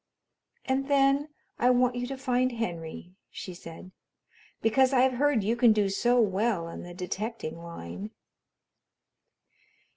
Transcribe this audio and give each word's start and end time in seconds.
"And 0.65 0.87
then 0.87 1.29
I 1.59 1.69
want 1.69 1.93
you 1.93 2.07
to 2.07 2.17
find 2.17 2.53
Henry," 2.53 3.13
she 3.29 3.53
said, 3.53 3.91
"because 4.59 4.93
I've 4.93 5.13
heard 5.13 5.43
you 5.43 5.55
can 5.55 5.73
do 5.73 5.89
so 5.89 6.19
well 6.19 6.67
in 6.69 6.81
the 6.81 6.95
detecting 6.95 7.61
line." 7.61 8.09